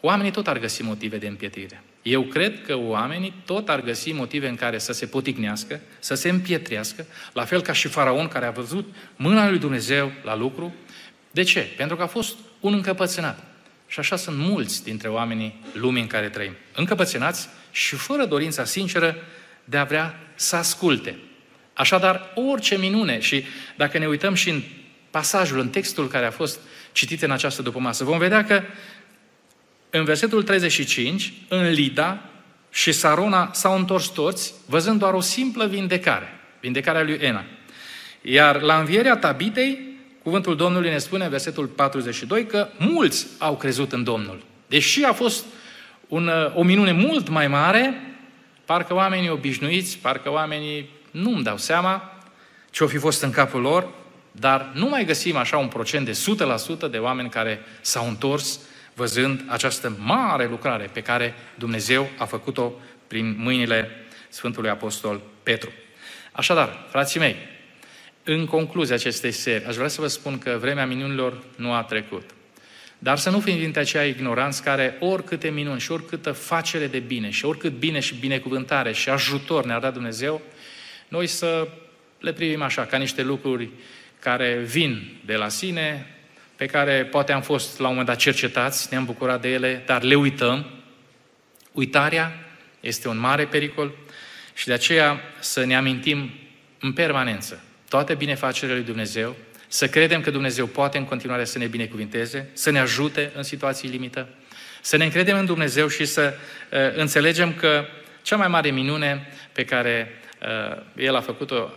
[0.00, 1.82] oamenii tot ar găsi motive de împietrire.
[2.02, 6.28] Eu cred că oamenii tot ar găsi motive în care să se poticnească, să se
[6.28, 10.74] împietrească, la fel ca și faraon care a văzut mâna lui Dumnezeu la lucru.
[11.30, 11.60] De ce?
[11.76, 13.51] Pentru că a fost un încăpățânat.
[13.92, 16.52] Și așa sunt mulți dintre oamenii lumii în care trăim.
[16.74, 19.16] Încăpățânați și fără dorința sinceră
[19.64, 21.18] de a vrea să asculte.
[21.72, 23.44] Așadar, orice minune și
[23.76, 24.62] dacă ne uităm și în
[25.10, 26.60] pasajul, în textul care a fost
[26.92, 28.62] citit în această dupămasă, vom vedea că
[29.90, 32.22] în versetul 35, în Lida
[32.70, 37.44] și Sarona s-au întors toți, văzând doar o simplă vindecare, vindecarea lui Ena.
[38.22, 39.91] Iar la învierea Tabitei,
[40.22, 44.42] cuvântul Domnului ne spune în versetul 42 că mulți au crezut în Domnul.
[44.66, 45.44] Deși a fost
[46.08, 48.12] un, o minune mult mai mare,
[48.64, 52.20] Parcă oamenii obișnuiți, parcă oamenii nu-mi dau seama
[52.70, 53.88] ce-o fi fost în capul lor,
[54.32, 56.18] dar nu mai găsim așa un procent de
[56.86, 58.60] 100% de oameni care s-au întors
[58.94, 62.72] văzând această mare lucrare pe care Dumnezeu a făcut-o
[63.06, 63.90] prin mâinile
[64.28, 65.70] Sfântului Apostol Petru.
[66.32, 67.36] Așadar, frații mei,
[68.24, 72.30] în concluzia acestei serii, aș vrea să vă spun că vremea minunilor nu a trecut.
[72.98, 77.30] Dar să nu fim dintre aceia ignoranți care oricâte minuni și oricâtă facere de bine
[77.30, 80.40] și oricât bine și binecuvântare și ajutor ne-ar da Dumnezeu,
[81.08, 81.68] noi să
[82.20, 83.68] le privim așa, ca niște lucruri
[84.18, 86.06] care vin de la sine,
[86.56, 90.02] pe care poate am fost la un moment dat cercetați, ne-am bucurat de ele, dar
[90.02, 90.66] le uităm.
[91.72, 92.32] Uitarea
[92.80, 93.94] este un mare pericol
[94.54, 96.30] și de aceea să ne amintim
[96.80, 97.62] în permanență
[97.92, 99.36] toate binefacerile lui Dumnezeu,
[99.68, 103.88] să credem că Dumnezeu poate în continuare să ne binecuvinteze, să ne ajute în situații
[103.88, 104.28] limită,
[104.80, 107.84] să ne încredem în Dumnezeu și să uh, înțelegem că
[108.22, 111.70] cea mai mare minune pe care uh, El a făcut-o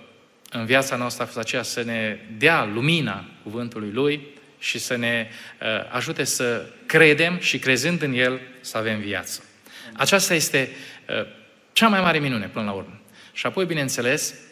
[0.51, 4.27] în viața noastră a fost aceea să ne dea lumina cuvântului Lui
[4.59, 5.27] și să ne
[5.61, 9.43] uh, ajute să credem și crezând în El să avem viață.
[9.93, 10.69] Aceasta este
[11.09, 11.25] uh,
[11.73, 12.99] cea mai mare minune până la urmă.
[13.33, 14.45] Și apoi, bineînțeles, uh,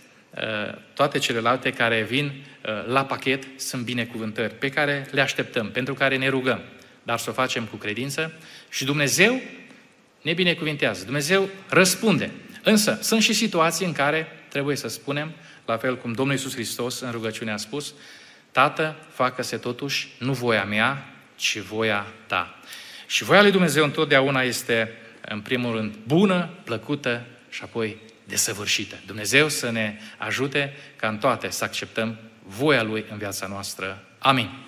[0.94, 6.18] toate celelalte care vin uh, la pachet sunt binecuvântări pe care le așteptăm, pentru care
[6.18, 6.62] ne rugăm,
[7.04, 8.34] dar să o facem cu credință
[8.70, 9.42] și Dumnezeu
[10.22, 11.04] ne binecuvintează.
[11.04, 12.32] Dumnezeu răspunde.
[12.64, 15.32] Însă, sunt și situații în care trebuie să spunem,
[15.66, 17.94] la fel cum Domnul Iisus Hristos în rugăciune a spus,
[18.52, 22.60] Tată, facă-se totuși nu voia mea, ci voia ta.
[23.08, 28.96] Și voia lui Dumnezeu întotdeauna este, în primul rând, bună, plăcută și apoi desăvârșită.
[29.06, 34.04] Dumnezeu să ne ajute ca în toate să acceptăm voia Lui în viața noastră.
[34.20, 34.63] Amin.